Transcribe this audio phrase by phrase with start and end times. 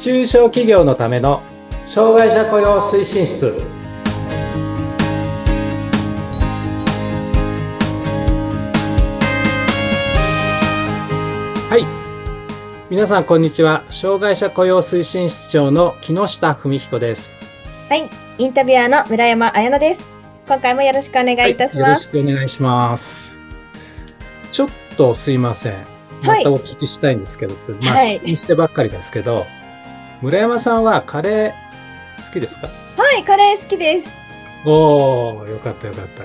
[0.00, 1.42] 中小企業のための
[1.86, 3.46] 障害者雇用推進室。
[11.68, 11.84] はい。
[12.90, 13.84] 皆さんこんにちは。
[13.90, 17.34] 障害者雇用推進室長の木下文彦です。
[17.88, 18.08] はい。
[18.38, 20.18] インタビュアーの村山彩乃です。
[20.48, 23.37] 今回もよろしくお願いいたします、はい、よろしくお願いします
[24.52, 25.74] ちょっとすいません。
[26.22, 29.46] またお聞きしたいんですけど、はい、まあ、質問してばっかりですけど、
[30.20, 32.68] 村山さんはカレー好きですか？
[32.96, 34.08] はい、カレー好きです。
[34.66, 36.24] おー、よかったよかった。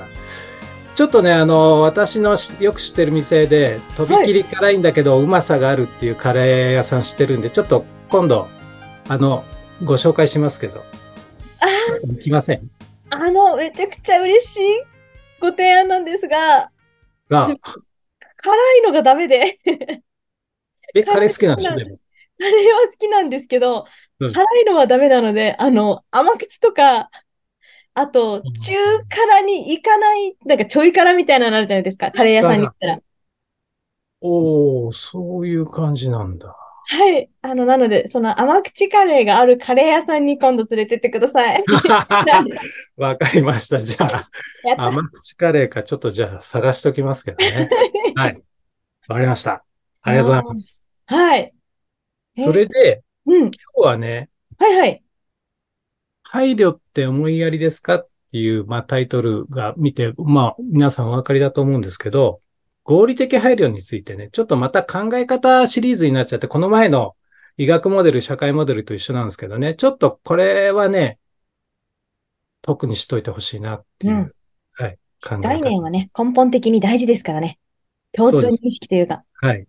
[0.96, 8.48] ちょっとね、あの、私のよく知ってる店で、とびきり辛いんだけど、うまさがあるっていうカレー屋さん知ってるんで、ちょっと今度、
[9.10, 9.44] あの、
[9.84, 10.80] ご紹介しますけど。
[10.80, 10.86] あ
[12.08, 12.70] 行きません？
[13.10, 14.62] あの、めちゃくちゃ嬉しい
[15.40, 16.70] ご提案なんですが、
[17.30, 17.48] が、
[18.44, 19.60] 辛いのがダメで
[20.96, 21.98] え、カレー好きなんですよ、でも。
[22.38, 23.86] カレーは好きなんですけど、
[24.20, 27.10] 辛いのはダメなので、あの、甘口とか、
[27.94, 28.74] あと、中
[29.08, 33.00] 辛に行かない、なんかちょい辛みたいなのあるじゃないですか、カレー屋さんに行ったら。
[34.22, 36.63] おおそういう感じなんだ。
[36.86, 37.30] はい。
[37.42, 41.64] あの、なので、その甘口カレーがあるカレー屋さんに今度連れてってください。
[42.98, 43.82] わかりました。
[43.82, 44.28] じゃ
[44.78, 47.70] あ、甘口カレーかちょっとじゃあ探しときますけどね。
[48.16, 48.42] はい。
[49.08, 49.64] わかりました。
[50.02, 50.84] ありがとうございます。
[51.06, 51.54] はい。
[52.38, 55.04] それで、うん、今日はね、はいはい。
[56.24, 62.42] 配慮って思いやりですかっていう、まあタイトルが見て、まあ皆さんお分かりだと思うんですけど、
[62.84, 67.16] 合理的配慮についてね、ちょっとまた考え方シリーズになっちゃって、この前の
[67.58, 71.20] 医学モデル、社会モデルと一緒なんですけどね、ちょっとこれはね、
[72.62, 74.32] 特にしといてほしいなっていう、うん、
[74.74, 77.60] はい、考え概念はね、根本的に大事ですからね。
[78.12, 79.24] 共通認識というか。
[79.36, 79.68] はい。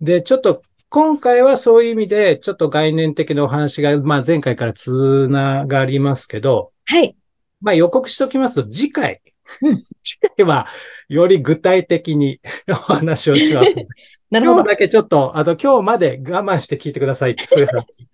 [0.00, 7.16] で、ちょっと今回はそういう意味で、ちょっと概念的なお話が、まあ前回からつながりますけど、はい。
[7.62, 9.22] まあ予告しておきますと、次回、
[10.04, 10.66] 次回は
[11.12, 12.40] より具体的に
[12.70, 13.76] お話をします。
[14.30, 14.60] なるほど。
[14.60, 18.08] 今日だけちょっと、あの、今日まで我慢して聞いてくださいって、そういう話。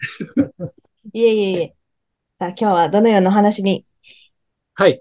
[1.12, 1.74] いえいえいえ。
[2.40, 3.84] さあ、今日はどのようなお話に？
[4.74, 5.00] はい。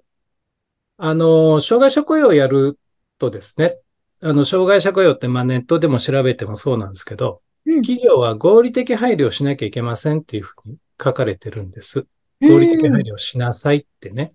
[0.97, 2.77] あの、障害者雇用をやる
[3.17, 3.79] とですね、
[4.21, 12.05] あの、障害者雇用って、まあネットでも調べてもそうなんですけど、企業は合理的配慮をしなきゃいけませんっていうふうに書かれてるんです。
[12.41, 14.33] 合理的配慮をしなさいってね。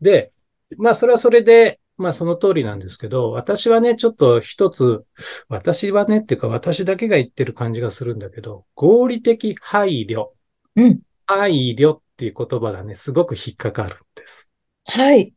[0.00, 0.30] で、
[0.76, 5.04] まあそれはそれで、まあその通りなんですけど、私はね、ちょっと一つ、
[5.48, 10.28] 私はねっていうか私だけが言ってる感じがするんだけど、合理的配慮。
[10.76, 11.00] うん。
[11.26, 14.50] 配慮っていう言葉がね、すごく引っかかるんです。
[14.84, 15.32] はい。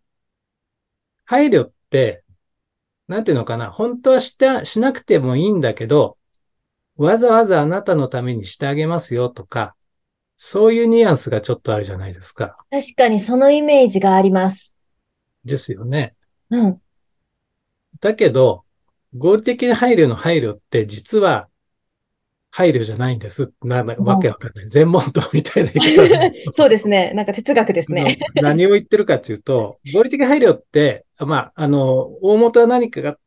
[1.25, 2.24] 配慮って、
[3.08, 6.18] なんていうのかな、本当はした、しなくてもいいんだけど、
[6.98, 9.75] わざわざあなたのためにしてあげますよとか、
[10.36, 12.58] そういうニュアンスがちょっとあるじゃないですか。
[12.69, 14.74] 確かにそのイメージがあります。
[15.44, 16.14] ですよね。
[16.50, 16.82] うん。
[18.00, 18.64] だけど、
[19.16, 21.48] 合理的な配慮の配慮って実は
[22.52, 23.54] 配慮じゃないんです。
[23.62, 24.70] な、なわけわかんない。
[24.70, 26.32] 全問答みたいな言い方。
[26.52, 27.12] そうですね。
[27.14, 28.20] なんか哲学ですね。
[28.36, 33.18] 何を言ってるかというと、合理的配慮って、まあ、あの、大元は何か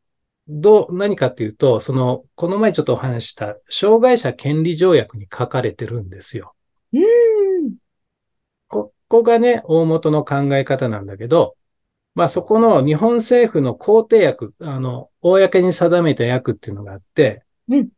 [0.47, 6.53] どう、何かっていうと、その、この前ちょっとお話した、障害者権利条約に書かれてるんですよ。
[6.91, 7.75] うん。
[8.67, 11.55] ここがね、大元の考え方なんだけど、
[12.15, 17.89] まあそこの日本政府の肯定役、あの、公に定めた役っていうのがあって、うん。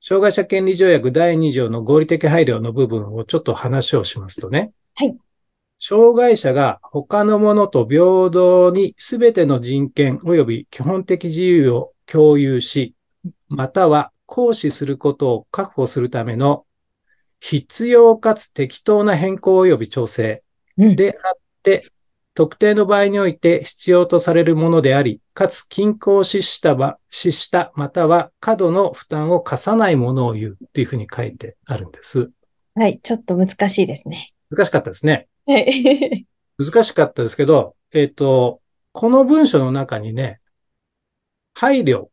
[0.00, 4.72] 障害者権利条約第2条の合理的配慮の部分をちょっと話をしますとね。
[4.94, 5.16] はい。
[5.78, 12.94] 障害者が他の者と平等に全ての人権及び基本的自由を共有し、
[13.48, 16.64] または行使することを確保するための
[17.40, 20.42] 必要かつ適当な変更及び調整
[20.76, 21.90] であって、うん、
[22.40, 32.30] 特定の場合において必要とされるものであり、かつ均衡ししたば、しした、または過度の負担を課さないものを言うっていうふうに書いてあるんです。
[32.76, 34.32] はい、ちょっと難しいですね。
[34.48, 35.28] 難しかったですね。
[36.56, 40.40] 難しかったですけど、えっ、ー、と、この文章の中にね、
[41.52, 42.06] 配慮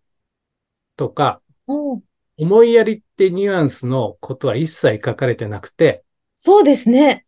[0.97, 6.03] とか、思いやりってニュアンスのことは一切書かれてなくて、
[6.35, 7.25] そうですね。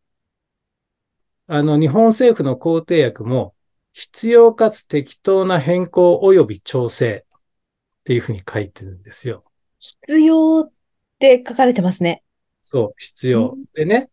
[1.52, 3.56] あの、日本政府の肯定訳も、
[3.92, 9.44] 必要かつ適当な変更及び調整っていうふうに書いてるんですよ。
[9.80, 10.72] 必要っ
[11.18, 12.24] て書かれてますね。
[12.62, 13.58] そう、必要。
[13.74, 14.12] でね、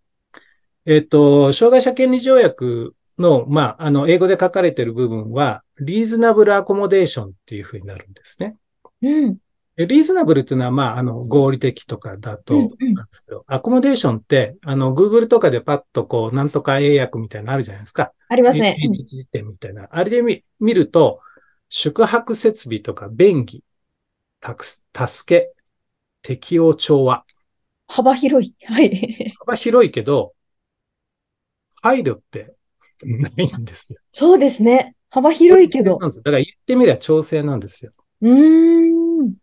[0.86, 8.56] えっ、ー、と、障害者権利条約の、まあ、あの、英語で書かれている部分は、リーズナブルアコモデーションっていうふうになるんですね。
[9.02, 9.36] うん。
[9.76, 18.12] リーズナブルっていうのは、まあ、あの、合理的とかだと、うんうんなんですけど、アコモデーションって、あの、Google とかでパッとこう、なんとか英訳みたいなのあるじゃないですか。
[18.28, 18.78] ありますね。
[18.82, 19.86] 英日辞典みたいな。
[19.90, 21.20] あれで見見ると、
[21.68, 23.60] 宿泊設備とか便宜、
[24.40, 25.52] たくす助け、
[26.22, 27.24] 適応調和。
[27.88, 28.54] 幅広い。
[28.64, 29.34] はい。
[29.40, 30.32] 幅広いけど、
[31.82, 32.54] 配慮って
[33.04, 33.98] ないんですよ。
[34.12, 34.94] そうですね。
[35.10, 36.08] 幅広いけど調整なん。
[36.08, 37.92] ですよだから言ってみれば調整なんですよ。
[38.22, 38.85] うーん。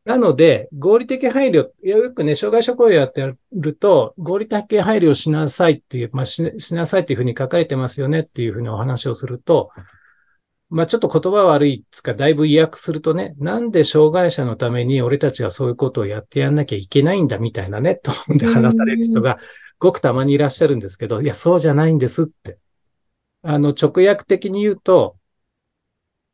[0.05, 9.71] なので、合理的配慮、よくね、障害者雇用やってると、合理的配慮をしなさいっていう、まあし、しなさいっていうふうに書かれてますよねっていうふうにお話をすると、
[10.69, 19.37] まあ、ちょっと言葉悪いっつか、だいぶ意訳するとね、なんで障害者のために俺たちがそういうことをやってやんなきゃいけないんだみたいなね、とで話される人が
[19.77, 22.57] ごくたまにいらっしゃるんですけど、いや、そうじゃないんですって。
[23.43, 25.15] あの、直訳的に言うと、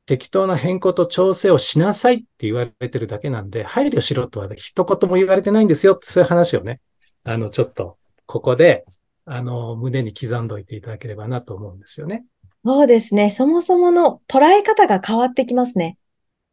[0.09, 6.81] 適当な変更と調整をしなさいって言われてるだけなんで、配慮しろとは一言も言われてないんですよって、そういう話をね、
[7.23, 8.85] あの、ちょっと、ここで、
[9.25, 12.25] あの、胸に刻んどいていただければなと思うんですよね。
[12.65, 13.29] そうですね。
[13.29, 16.00] そもそもの捉え方が変わってきますね。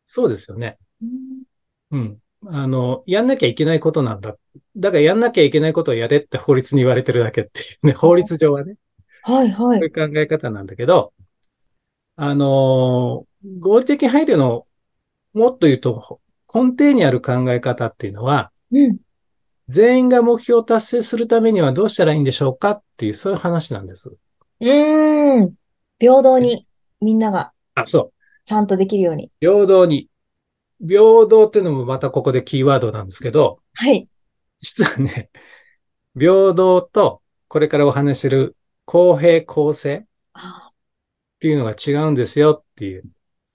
[0.04, 0.76] そうですよね。
[1.92, 2.18] うん。
[2.48, 4.36] あの、やんなきゃいけないことなんだ。
[4.76, 8.74] だからやんなきゃいけないことをやれって法律に言われてるだけっていうね、法律上はね、
[9.22, 9.54] はいはい。
[9.54, 11.14] そういう考え方なんだけど、
[12.18, 13.26] あの、
[13.60, 14.66] 合理的配慮の、
[15.32, 16.20] もっと言うと、
[16.52, 18.98] 根底にある考え方っていうのは、うん。
[19.68, 24.16] 全員が目標を達成するためにはどうしたらいいんでしょうかっていう、そういう話なんです。
[24.60, 25.54] うーん。
[25.98, 26.66] 平等に
[27.00, 28.12] みんながあ、そう。
[28.44, 29.30] ちゃんとできるように。
[29.40, 30.08] 平等に。
[30.80, 34.08] 平等っていうのもまたここでキーワードなんですけど、はい。
[34.58, 35.30] 実はね、
[36.18, 40.04] 平等と、これからお話しする公平公正っ
[40.34, 40.72] あ
[41.40, 43.04] ていうのが違うんですよっていう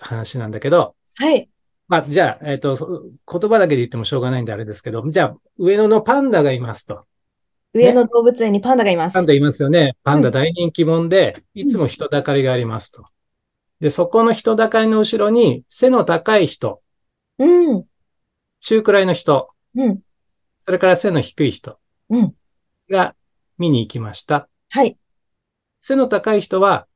[0.02, 1.50] 話なんだけど、はい。
[1.88, 7.06] まあ、じゃあ、えっ、と、そ言葉だけで言ってもしょうがないんであれですけど、じゃあ、上野のパンダがいますと。
[7.74, 9.14] 上野動物園にパンダがいます。
[9.14, 9.96] パンダいますよね。
[10.04, 13.06] パンダは大人気者で、いつも人だかりがありますと。
[13.80, 16.82] で、そこの人だかりの後ろに背の高い人、
[17.40, 17.86] うん。
[18.60, 20.00] 中くらいの人、うん。
[20.60, 22.36] それから背の低い人うん。
[22.90, 23.16] が
[23.58, 24.48] 見に行きました。
[24.70, 24.98] はい。
[25.80, 26.88] 背の高い人は、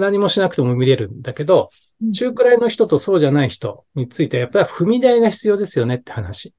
[0.00, 1.70] 何もしなくても見れるんだけど、
[2.02, 6.54] うん中くらいの人とそうじゃない人については、やっぱり踏み台が必要ですよねって話。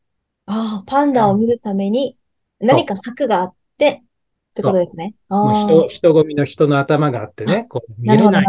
[0.47, 2.17] ああ、パンダを見るために
[2.59, 5.13] 何か策があってってことですね。
[5.29, 5.65] あもうあ。
[5.65, 8.45] 人、人混みの人の頭があってね、こう見れない。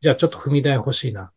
[0.00, 1.32] じゃあちょっと踏み台欲しいな。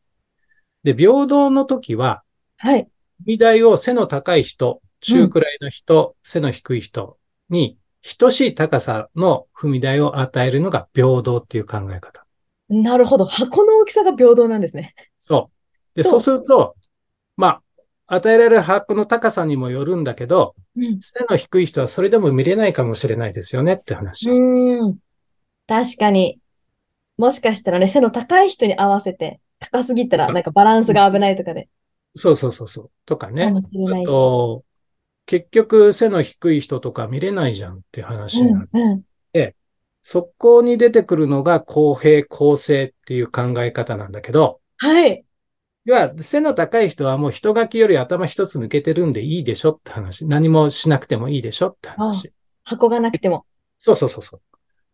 [0.84, 2.22] で、平等の時は、
[2.58, 2.82] はい。
[2.82, 2.88] 踏
[3.26, 7.18] み台を背の高い人、中くらいの人、背の低い人
[7.50, 7.78] に、
[8.20, 12.27] 等しい高さの踏み台を与えるのが平等っていう考え方。
[12.70, 13.26] なるほど。
[13.26, 14.94] 箱の大きさが平等なんですね。
[15.20, 15.96] そう。
[15.96, 16.76] で、そうすると、
[17.36, 17.62] ま
[18.08, 21.00] あ、与えられる箱の高さにもよるんだけど、うん。
[21.02, 24.30] 背の低い人はそれでも見れないかもしれないですよねって話。
[24.30, 24.98] うーん。
[25.68, 26.40] 確かに。
[27.18, 31.68] もしかしたらね、背の高い人に合わせて、高すぎたらなんかバランスが危ないとかで、
[32.16, 32.92] そうそうそうそう。
[33.06, 33.44] とかかね。
[33.46, 34.06] あもしれないし。
[34.06, 34.64] と、
[35.26, 38.70] 結局背の低い人とか見れないじゃんって話になる。
[38.74, 39.02] うん、うん。
[40.02, 45.26] そこに出てくるのが公平公正っていう考え方なんだけど、はい。
[45.86, 50.28] 要は背の高い人はもう人書きより頭一つ抜けてるんでいいでしょって話。
[50.28, 52.34] 何もしなくてもいいでしょって話。
[52.64, 53.46] 箱がなくても。
[53.80, 54.42] そうそうそうそう。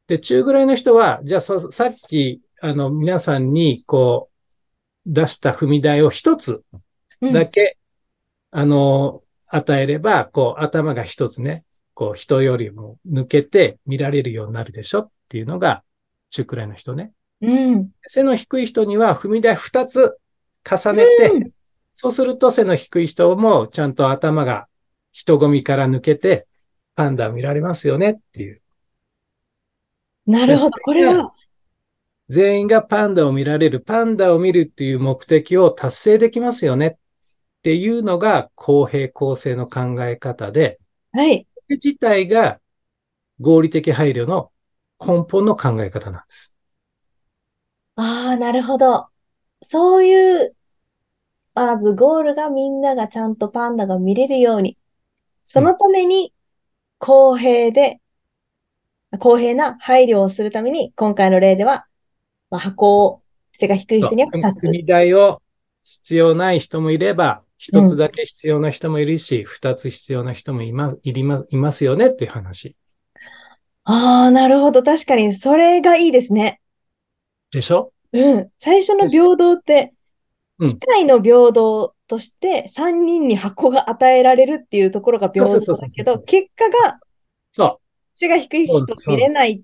[0.08, 4.34] で、中ぐらいの人は、じゃあそさっき、あの、皆さんにこう、
[5.06, 6.64] 出した踏み台を一つ
[7.22, 7.78] うんだけ、
[8.52, 11.64] あの、与えれば、こう、頭が一つね、
[11.94, 15.84] こう、人よりも抜けて見られるようになるでしょっていうのが、
[16.30, 17.12] 中くらいの人ね。
[17.42, 17.90] うん。
[18.06, 20.18] 背の低い人には踏み台二つ
[20.64, 21.52] 重ねて、うん
[21.94, 24.68] そうすると背の低い人もちゃんと頭が
[25.12, 26.48] 人混みから抜けて、
[26.96, 28.62] パンダを見られますよねっていう。
[30.26, 30.72] なるほど。
[30.84, 31.34] これは、
[32.30, 36.96] 全員がパンダを見られる、パンダを見るっていう目的を達成できますよねっ
[37.62, 40.80] ていうのが公平公正の考え方で、
[41.12, 41.46] はい。
[41.74, 42.60] これ自体が
[43.40, 44.52] 合理的配慮の
[45.00, 46.56] 根本の考え方なんです。
[47.96, 49.08] ああ、なるほど。
[49.64, 50.56] そういう、
[51.56, 54.78] まずゴールがみんながちゃんとパンダが見れるように、
[55.46, 56.34] そのために
[57.00, 58.00] 公平で、
[59.20, 61.88] 公平な配慮をするために、今回の例では、
[62.50, 64.72] まあ、箱を背が低い人には2つ踏。
[64.72, 65.42] み台を
[65.84, 72.76] 必要ない人もいれば、一つだけ必要な人もいるし、二、つ必要な人もいます、いります、いますよねっていう話。
[73.86, 74.84] ああ、なるほど。
[74.84, 76.62] 確かに、それがいいですね。
[77.52, 77.92] でしょ？
[78.12, 78.50] うん。
[78.60, 79.94] 最初の平等って、
[80.60, 87.00] うん機械の平等として3人に箱が与えられるっていうところが平等だけど、結果が
[87.52, 87.82] そ
[88.14, 89.64] 背が低い人見れないっ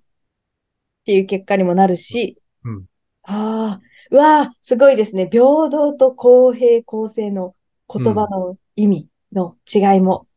[1.05, 2.69] ていう結果にもなるし、う。
[2.69, 2.86] うん。
[3.24, 3.81] ああ、
[4.12, 5.29] うわあ、すごいですね。
[5.31, 7.55] 平等と公平、公正の
[7.91, 10.27] 言葉の意味の違いも。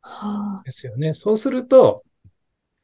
[0.00, 1.14] はあ、ですよね。
[1.14, 2.04] そうすると、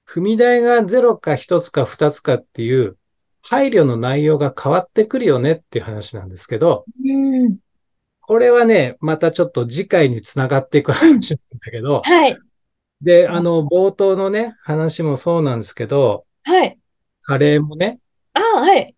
[0.09, 2.97] 踏み台が0か1つか2つかっていう
[3.43, 7.13] 配慮の内容が変わってくるよねっていう話なんですけど、う
[7.49, 7.59] ん。
[8.21, 12.39] これはね、またちょっと次回につながっていく話なんだけど、はい、
[13.01, 16.79] で、あの、冒頭のね、話もそうなんですけど、はい。
[17.23, 18.01] カレーもね、
[18.35, 18.95] ああ、はい。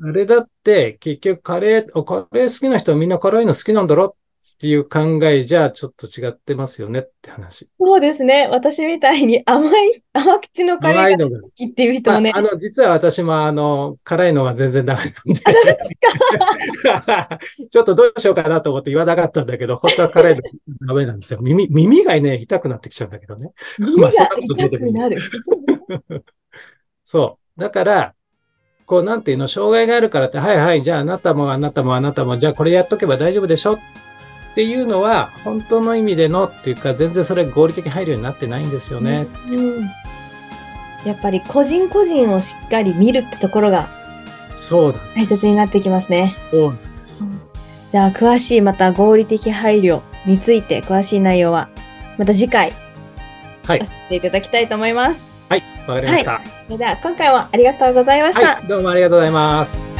[0.00, 4.14] あれだって結局カレー、あカレー好きな人はみんな辛いの好きなんだろっ
[4.60, 7.70] ていう考えじゃちょっと違ってますよねって話。
[7.78, 8.48] そうですね。
[8.48, 12.32] 私みたいに甘い、甘口のカレーが好きっていう人もね。
[12.34, 15.18] ああの、実は私もあの、辛いのが全然ダメなんで。
[17.70, 20.42] ちょっとどうしようかなと思って言わなかったんだけど、本当は辛いの
[20.88, 21.38] ダメなんですよ。
[21.40, 23.52] 耳、耳がね、痛くなってきちゃうんだけどね。
[23.78, 25.18] 耳がまあそんなことどうでもいい痛くなる。
[27.04, 27.60] そう。
[27.60, 28.16] だから、
[28.88, 33.78] こう、なんていうの、障害があるからって、はいはい、じゃああなたもあなたもあなたも、じゃあこれやっとけば大丈夫でしょっ
[34.54, 39.26] ていうのは、本当の意味でのっていうか、全然それ合理的配慮になってないんですよね。
[39.50, 39.90] うん
[41.04, 43.88] やっぱり個人個人をしっかり見るってところが
[44.56, 44.98] そうだ。
[45.14, 46.34] 大切になってきますね。
[46.50, 47.28] そうなんです。
[47.92, 51.68] じゃあ、詳しいまた合理的配慮について詳しい内容は
[52.18, 52.72] また次回
[53.66, 55.20] はい教えていただきたいと思います。
[55.48, 56.57] はい、わかりました。
[56.68, 58.56] それでは今回もありがとうございました。
[58.56, 59.97] はい、どうもありがとうございます。